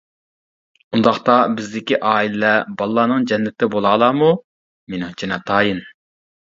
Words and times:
ئۇنداقتا 0.95 1.35
بىزدىكى 1.59 1.99
ئائىلىلەر 2.13 2.73
بالىلارنىڭ 2.81 3.29
جەننىتى 3.33 3.73
بولالارمۇ؟ 3.77 4.35
مېنىڭچە، 4.95 5.33
ناتايىن. 5.35 5.89